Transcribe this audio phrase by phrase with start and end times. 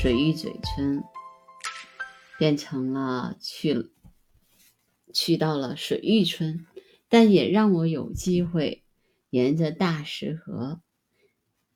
[0.00, 1.04] 水峪嘴村，
[2.38, 3.90] 变成了去
[5.12, 6.64] 去到了水玉村，
[7.10, 8.82] 但也让我有机会
[9.28, 10.80] 沿着大石河，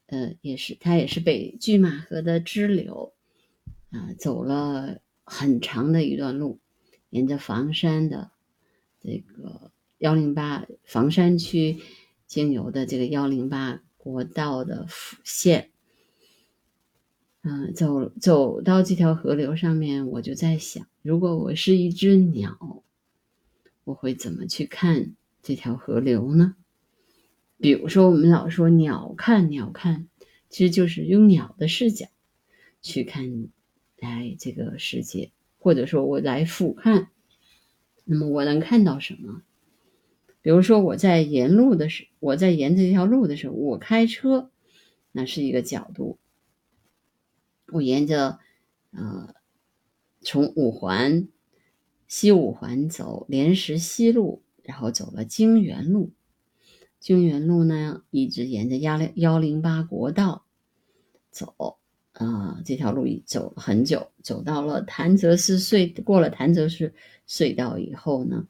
[0.07, 3.13] 呃，也是它也是北拒马河的支流
[3.91, 6.61] 啊，走了很长的一段路，
[7.11, 8.31] 沿着房山的
[9.01, 11.83] 这个幺零八房山区
[12.27, 15.73] 经由的这个幺零八国道的辅线。
[17.47, 22.83] 嗯，走走到这条河流上面，我就在想，如果我是一只鸟，
[23.85, 25.13] 我会怎么去看
[25.43, 26.57] 这条河流呢？
[27.59, 30.09] 比如说，我们老说鸟看鸟看，
[30.49, 32.07] 其实就是用鸟的视角
[32.81, 33.49] 去看
[33.99, 37.09] 来这个世界，或者说我来俯瞰，
[38.07, 39.43] 那么我能看到什么？
[40.41, 44.51] 比如说我在沿路的时，我在沿这条路的时候，我开车，
[45.13, 46.17] 那是一个角度。
[47.69, 48.39] 我沿着，
[48.93, 49.35] 呃，
[50.21, 51.29] 从五环
[52.07, 56.13] 西五环走莲石西路，然后走了京园路，
[57.01, 60.45] 京园路呢一直沿着幺零幺零八国道
[61.31, 61.79] 走，
[62.13, 66.93] 啊，这条路走了很久，走到了潭泽寺隧，过了潭泽寺
[67.27, 68.47] 隧道以后呢，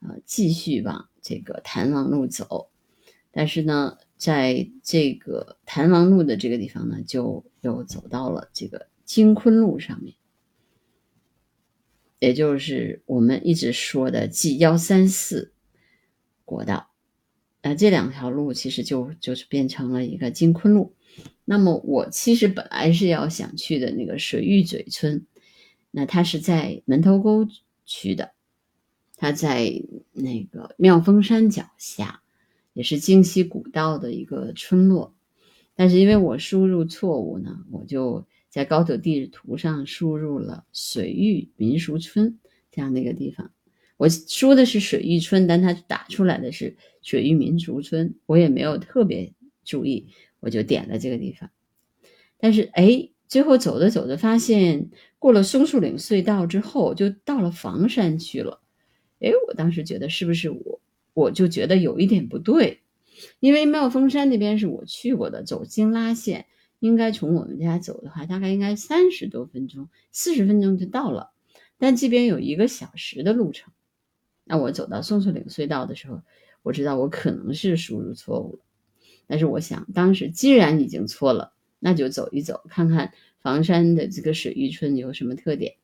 [0.00, 2.70] 呃，继续往这个潭王路走，
[3.30, 3.98] 但是呢。
[4.16, 10.14] 在这个潭王路的这个地方呢，就又走到了这个金昆路上面，
[12.18, 15.52] 也就是我们一直说的 G 幺三四
[16.44, 16.90] 国道。
[17.60, 20.94] 呃，这两条路其实就就是变成了一个金昆路。
[21.44, 25.26] 那么我其实本来是要想去的那个水玉嘴村，
[25.90, 27.46] 那它是在门头沟
[27.86, 28.32] 区的，
[29.16, 32.22] 它在那个妙峰山脚下。
[32.74, 35.14] 也是京西古道的一个村落，
[35.74, 42.38] 但是因为我输入错误呢，我就在高德地图上输入了水域民俗村
[42.70, 43.50] 这样的一个地方。
[43.96, 49.32] 我说的是水域村，但它打出来的是水域民俗村，我也没有特别
[49.64, 50.08] 注意，
[50.40, 51.48] 我就点了这个地方。
[52.38, 58.60] 但是哎，最后走着走着发现，过了松树岭隧道之后，就到了房山区了。
[59.20, 60.80] 哎，我当时觉得是不是我？
[61.14, 62.82] 我就觉得有一点不对，
[63.40, 66.46] 因为妙峰山那边是我去过的，走京拉线
[66.80, 71.30] 应该从我们家走的话，大概应该三十多分钟，四十分钟就到了。
[71.78, 73.72] 但这边有一个小时的路程，
[74.44, 76.22] 那我走到松树岭隧道的时候，
[76.62, 78.64] 我知道我可能是输入错误了。
[79.26, 85.76] 但是我想，当时既然已经错了，那就走一走，看看房山的这个水峪村有什么特点。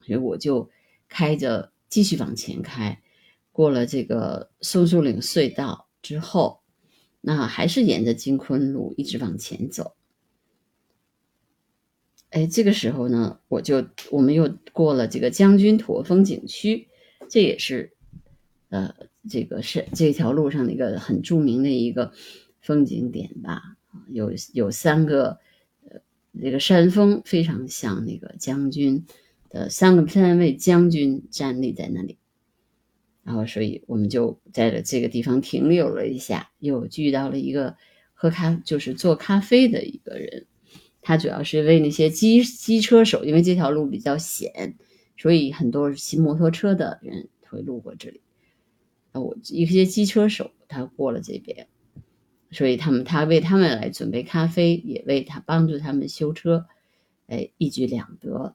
[0.00, 0.70] 所以我就
[1.08, 3.00] 开着继续往前开。
[3.54, 6.58] 过了这个松树岭隧道之后，
[7.20, 9.94] 那还是沿着金昆路一直往前走。
[12.30, 16.88] 哎，这个时候呢，我就我们又过了这个将军驼风景区，
[17.28, 17.92] 这也是
[18.70, 18.92] 呃
[19.30, 22.12] 这个是这条路上的一个很著名的一个
[22.60, 23.76] 风景点吧。
[24.08, 25.38] 有有三个
[25.88, 26.00] 呃
[26.42, 29.06] 这个山峰非常像那个将军
[29.48, 32.18] 的三个三位将军站立在那里。
[33.24, 37.74] 然后，所以我们就在了这个地方停留了一下，又遇到了一个
[38.12, 40.46] 喝咖，就是做咖啡的一个人。
[41.00, 44.76] 他主要是为那些机机车手，因为这条路比较险，
[45.16, 48.20] 所以很多骑摩托车的人会路过这里。
[49.12, 51.66] 我一些机车手他过了这边，
[52.50, 56.66] 所以他们他为他们来准备咖啡，也为他帮助他们修车，
[57.26, 58.54] 哎，一举两得。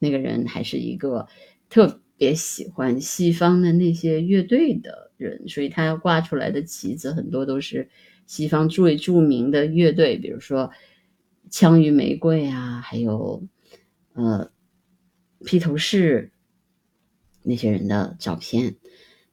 [0.00, 1.28] 那个人还是一个
[1.68, 2.00] 特。
[2.20, 7.88] 别喜欢西方的那些乐队的人，所以他要挂出来的旗子很多都是
[8.26, 10.70] 西方最著名的乐队，比如说
[11.48, 13.42] 枪与玫瑰啊，还有
[14.12, 14.52] 呃
[15.46, 16.30] 披头士
[17.42, 18.76] 那些人的照片。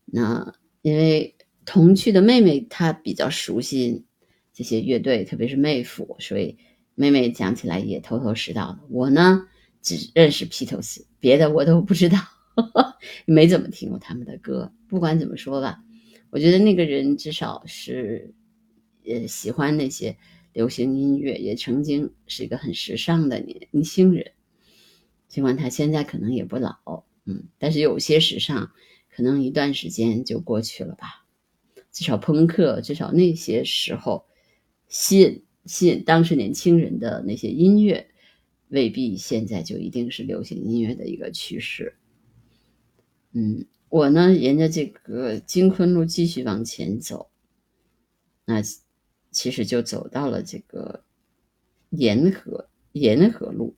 [0.06, 1.36] 那因为
[1.66, 4.06] 童趣的妹妹她比较熟悉
[4.54, 6.58] 这些乐队，特别是妹夫，所以
[6.96, 8.80] 妹妹讲起来也头头是道的。
[8.90, 9.46] 我呢
[9.82, 12.18] 只认识披头士，别的我都不知道。
[13.26, 15.84] 没怎么听过他们的歌，不管怎么说吧，
[16.30, 18.34] 我觉得那个人至少是，
[19.06, 20.18] 呃，喜欢那些
[20.54, 24.32] 流行音乐，也曾经是一个很时尚的年年轻人。
[25.28, 28.72] 尽管他现在可能也不老，嗯，但是有些时尚
[29.10, 31.26] 可能一段时间就过去了吧。
[31.92, 34.26] 至少朋克，至少那些时候
[34.88, 38.08] 吸引吸引当时年轻人的那些音乐，
[38.70, 41.97] 未必现在就一定是流行音乐的一个趋势。
[43.40, 47.30] 嗯，我呢沿着这个金昆路继续往前走，
[48.46, 48.64] 那
[49.30, 51.04] 其实就走到了这个
[51.92, 53.76] 沿河沿河路，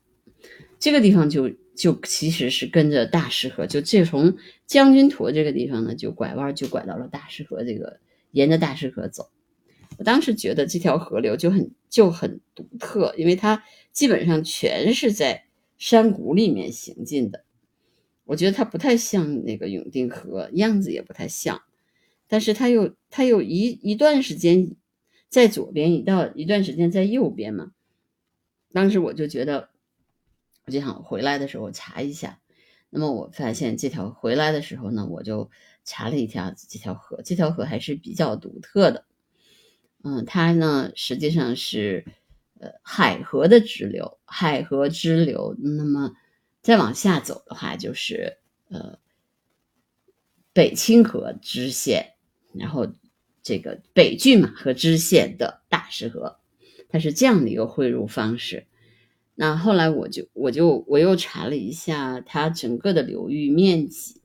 [0.80, 8.00] 这个地方就就其实是跟着大石河，就这从将军坨这个地方呢，就拐弯就拐到了大石河这个，
[8.32, 9.30] 沿着大石河走。
[9.98, 13.62] 我当时觉得这条河流就很就很独特，因为它
[13.92, 15.44] 基本上全是在
[15.78, 17.44] 山谷里面行进的。
[18.30, 21.64] 我觉得它不太像那个永定河，样子也不太像，
[22.28, 24.76] 但是它又它有一一段时间
[25.30, 27.72] 在左边，一到一段时间在右边嘛。
[28.72, 29.70] 当时我就觉得，
[30.66, 32.40] 我就想回来的时候查一下。
[32.92, 35.50] 那么我发现这条回来的时候呢，我就
[35.84, 39.06] 查了一下这条河，这条河还是比较独特的。
[40.04, 42.06] 嗯，它呢实际上是，
[42.60, 45.56] 呃，海河的支流，海河支流。
[45.58, 46.14] 那么
[46.62, 48.38] 再往下走的话，就是
[48.70, 49.00] 呃
[50.54, 52.14] 北清河支线，
[52.54, 52.94] 然后
[53.42, 56.40] 这个北拒马河支线的大石河，
[56.88, 58.68] 它是这样的一个汇入方式。
[59.36, 64.22] 那后来我就我就我又查了一下它整个的流域面积，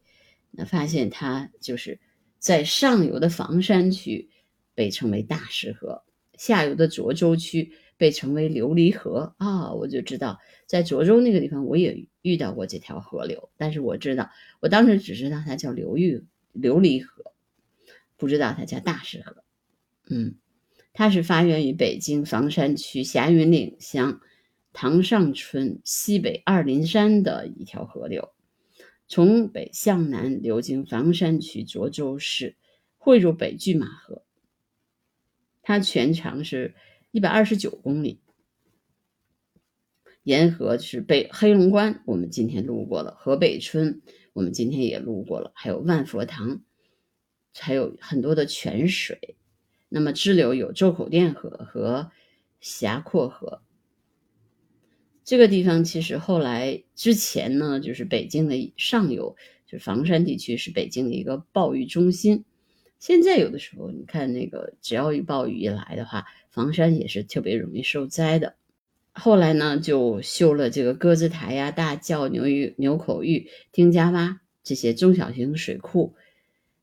[0.50, 1.98] 那发现它就是
[2.38, 4.30] 在上游的房山区。
[4.76, 6.02] 被称为大石河，
[6.36, 7.70] 下游的涿州区
[8.04, 14.30] 被称为琉璃河啊，我就知道在涿州那个地方我也遇到过这条河流，但是我知道
[14.60, 17.32] 我当时只知道它叫流域琉璃河，
[18.18, 19.42] 不知道它叫大石河。
[20.10, 20.34] 嗯，
[20.92, 24.20] 它是发源于北京房山区霞云岭乡
[24.74, 28.34] 塘上村西北二林山的一条河流，
[29.08, 32.54] 从北向南流经房山区涿州市，
[32.98, 34.22] 汇入北拒马河。
[35.62, 36.74] 它全长是
[37.14, 38.18] 一百二十九公里，
[40.24, 44.02] 沿河是北黑龙关，我们今天路过了；河北村，
[44.32, 46.64] 我们今天也路过了；还有万佛堂，
[47.56, 49.36] 还有很多的泉水。
[49.88, 52.10] 那么支流有周口店河和
[52.60, 53.62] 峡阔河。
[55.22, 59.36] 这个地方其实后来之前呢，就是北京的上游，
[59.66, 62.44] 就是房山地区是北京的一个暴雨中心。
[63.04, 68.54] 现在有的时候，你看那个，只要一暴雨一来的话，房山也是特别容易受灾的。
[69.12, 76.14] 后来呢，就修了这个鸽子台呀、大窖、牛峪、牛口峪、丁家洼这些中小型水库。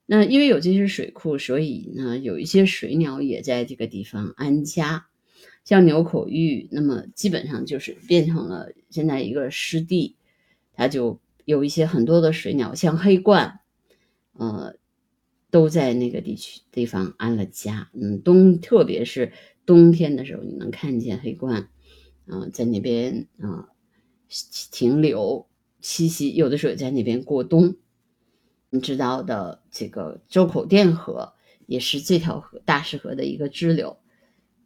[0.05, 5.07] 那因为有这些水库，所以呢，有一些水鸟也在这个地方安家。
[5.65, 10.15] 像牛口峪，那么基本上就是变成了现在一个湿地，
[10.75, 13.53] 它就有一些很多的水鸟，像黑鹳，
[14.33, 14.75] 呃。
[15.51, 19.33] 都在那个地区地方安了家，嗯，冬特别是
[19.65, 21.67] 冬天的时候，你能看见黑鹳，
[22.25, 23.67] 啊，在那边啊
[24.71, 25.47] 停留
[25.83, 27.75] 栖息，有的时候在那边过冬。
[28.69, 31.33] 你知道的，这个周口店河
[31.67, 33.97] 也是这条河大石河的一个支流，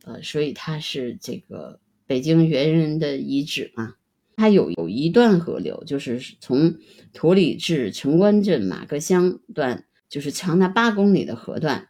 [0.03, 3.95] 呃，所以它是这个北京猿人的遗址嘛。
[4.35, 6.75] 它有有一段河流，就是从
[7.11, 9.85] 土里至城关镇马各乡段。
[10.09, 11.89] 就是长达八公里的河段，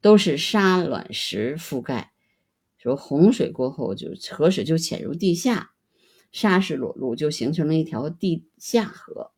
[0.00, 2.12] 都是沙卵石覆盖。
[2.78, 5.72] 说洪水过后，就河水就潜入地下，
[6.32, 9.32] 沙石裸露，就形成了一条地下河。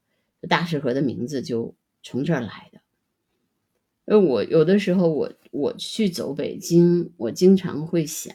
[0.49, 2.81] 大石河的名字就从这儿来的。
[4.05, 8.35] 呃，我有的时候我我去走北京，我经常会想，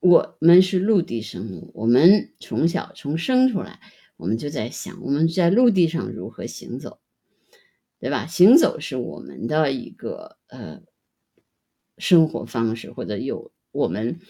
[0.00, 3.80] 我们是陆地生物，我们从小从生出来，
[4.16, 6.98] 我们就在想，我们在陆地上如何行走。
[7.98, 8.26] 对吧？
[8.26, 10.82] 行走是我们的一个呃
[11.98, 14.20] 生活方式，或者有我们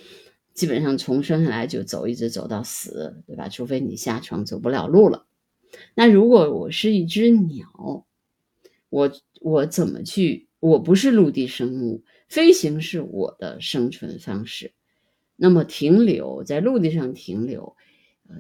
[0.55, 3.49] 基本上从生下来就走，一直走到死，对吧？
[3.49, 5.27] 除非你下床走不了路了。
[5.95, 8.07] 那如果我是一只鸟，
[8.89, 10.49] 我我怎么去？
[10.59, 14.73] 我不是陆地生物，飞行是我的生存方式。
[15.37, 17.77] 那么停留在陆地上停留，
[18.29, 18.37] 呃，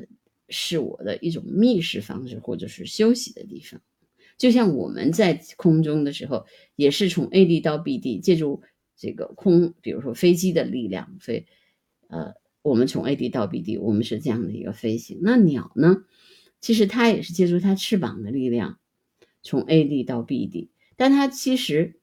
[0.48, 3.82] 是我的一种觅食方式，或者是休息的地方。
[4.38, 8.62] 就像我们在空中的时候，也是从 A 地到 B 地，借助
[8.94, 11.46] 这个空，比如说飞机的力量飞，
[12.08, 15.20] 呃，我们从 A 地到 B 地，我们是这样的一个飞行。
[15.22, 16.04] 那鸟呢？
[16.60, 18.78] 其实它也是借助它翅膀的力量，
[19.42, 21.98] 从 A 地到 B 地，但它其实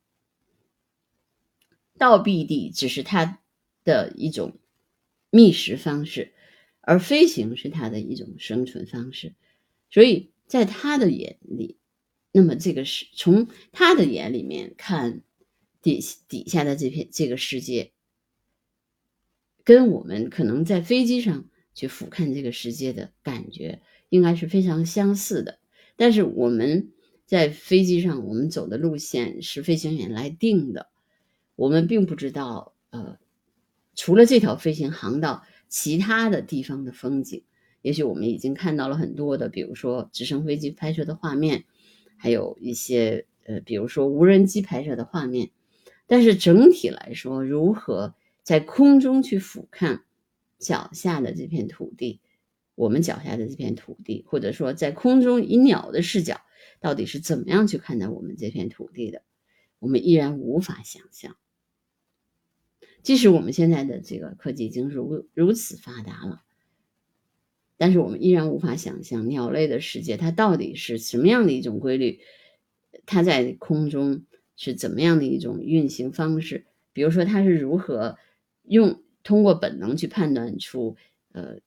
[1.97, 3.39] 到 B 地只是它
[3.83, 4.57] 的一种
[5.29, 6.33] 觅食方式，
[6.81, 9.33] 而飞行是它的一种生存方式，
[9.91, 11.77] 所以在它的眼里。
[12.35, 15.21] 那么这个是从他的眼里面看，
[15.83, 17.91] 底底下的这片这个世界，
[19.63, 25.59] 跟我们可能在飞机上去俯瞰这个世界的感觉，应该是非常相似的。
[25.95, 26.91] 但是我们
[27.27, 30.89] 在飞机上，我们走的路线是飞行员来定的，
[31.55, 33.19] 我们并不知道，呃，
[33.93, 37.43] 除了这条飞行航道，其他的地方的风景。
[37.83, 41.65] 也许我们已经看到了很多的，比如说直升飞机拍摄的画面，
[42.23, 45.51] 还有一些呃，比如说无人机拍摄的画面。
[46.07, 50.03] 但是整体来说，如何在空中去俯瞰
[50.57, 52.21] 脚下的这片土地，
[52.75, 56.39] 我们脚下的这片土地，或者说在空中以鸟的视角，
[56.79, 59.21] 到底是怎么样去看待我们这片土地的，
[59.79, 61.35] 我们依然无法想象。
[63.01, 66.41] 即使我们现在的这个科技已经如如此发达了。
[67.83, 72.21] 但是我们依然无法想象鸟类的世界，它到底是什么样的一种规律？
[73.05, 74.23] 它在空中
[74.55, 76.65] 是怎么样的一种运行方式？
[76.93, 78.17] 比如说，它是如何
[78.63, 80.95] 用通过本能去判断出
[81.33, 81.57] 呃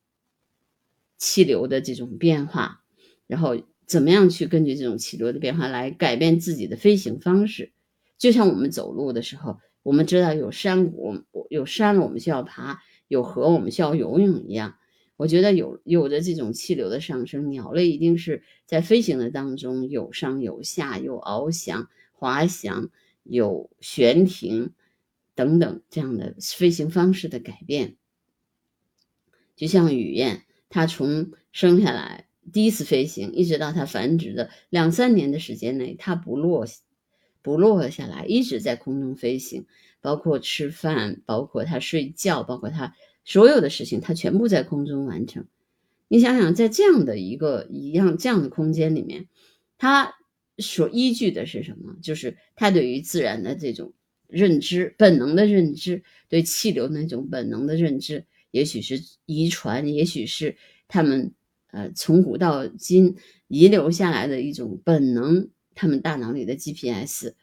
[1.18, 2.82] 气流的这种变化，
[3.26, 7.72] 然后怎么样去根据这种气流的变化来改变自己的飞行方式？
[8.16, 11.18] 就像我们走路的时候，我们知道有山谷，
[11.50, 14.78] 有山了我们需要爬，有河我们需要游泳一样。
[15.16, 22.90] 我觉得有有着这种气流的上升，鸟类一定是在飞行的当中有上有下，有翱翔、滑翔，
[23.22, 24.74] 有悬停
[25.34, 27.96] 等等这样的飞行方式的改变。
[29.54, 36.66] 就像雨燕，它从生下来第一次飞行，一直到它繁殖的两三年的时间内，它不落
[37.40, 39.66] 不落下来，一直在空中飞行，
[40.02, 42.94] 包括吃饭，包括它睡觉，包括它。
[43.26, 45.44] 所有的事情，它全部在空中完成。
[46.08, 49.26] 你想想，在这样的一个一样这样的空间里面，
[49.76, 50.14] 它
[50.58, 51.96] 所依据的是什么？
[52.00, 53.92] 就是它对于自然的这种
[54.28, 60.56] 认知、本能的认知，对气流那种本能的认知，也许是遗传，也许是
[60.86, 61.32] 他们
[61.72, 63.16] 呃从古到今
[63.48, 67.34] 遗留下来的一种本能，他们大脑里的 GPS，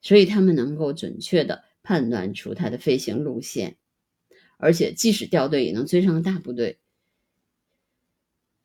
[0.00, 3.76] 所以他们能够准确的判断出它的飞行路线。
[4.62, 6.78] 而且，即使掉队，也能追上大部队。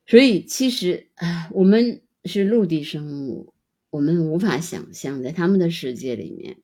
[0.06, 3.56] 所以，其实啊，我们是陆地生物，
[3.90, 6.58] 我们无法想象在他们的世界里面，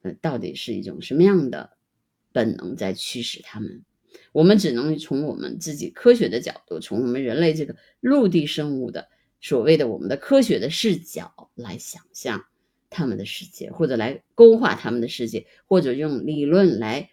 [0.00, 1.76] 呃，到底是一种什么样的
[2.32, 3.84] 本能在驱使他们。
[4.32, 9.10] 我们只能从我们自己科学的角度，从我们人类这个陆地生物的
[9.42, 12.46] 所谓的我们的科学的视角来想象
[12.88, 17.10] 他们的世界，或者来勾画他们的世界，或者用理论来。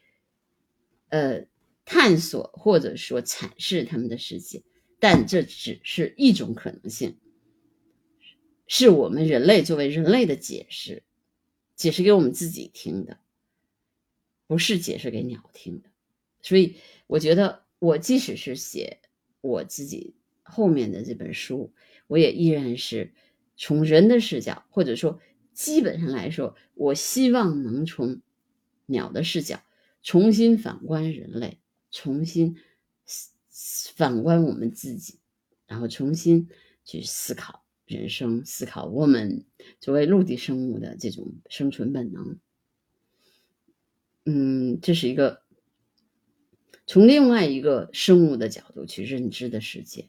[1.09, 1.45] 呃，
[1.85, 4.63] 探索或者说阐释他们的世界，
[4.99, 7.17] 但这只是一种可能性，
[8.67, 11.03] 是我们人类作为人类的解释，
[11.75, 13.19] 解释给我们自己听的，
[14.47, 15.89] 不是解释给鸟听的。
[16.41, 16.75] 所以，
[17.07, 18.99] 我觉得我即使是写
[19.41, 21.73] 我自己后面的这本书，
[22.07, 23.13] 我也依然是
[23.55, 25.21] 从人的视角，或者说
[25.53, 28.21] 基本上来说，我希望能从
[28.85, 29.61] 鸟的视角。
[30.07, 31.59] 重新反观人类，
[31.91, 32.55] 重新
[33.93, 35.19] 反观我们自己，
[35.65, 36.47] 然后重新
[36.85, 39.43] 去思考人生，思考我们
[39.81, 42.39] 作为陆地生物的这种生存本能。
[44.23, 45.41] 嗯，这是一个
[46.85, 50.07] 从另外一个生物的角度去认知的世界。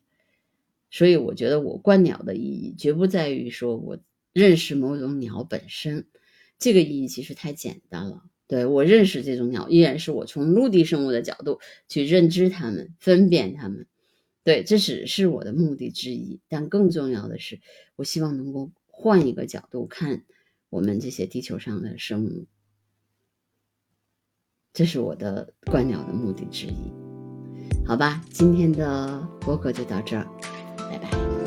[0.92, 3.98] 所以，我觉得我观鸟的意义绝不在于说我
[4.32, 6.06] 认识某种鸟本身，
[6.56, 8.22] 这个意义其实太简单了。
[8.48, 13.86] 对我认识这种鸟，依然是我从陆地生物的角度去认知它们、分辨它们。
[14.42, 16.40] 对，这只是我的目的之一。
[16.48, 17.60] 但更重要的是，
[17.94, 20.24] 我希望能够换一个角度看
[20.70, 22.46] 我们这些地球上的生物。
[24.72, 26.92] 这是我的观鸟的目的之一。
[27.84, 30.26] 好吧，今天的播客就到这儿，
[30.90, 31.37] 拜拜。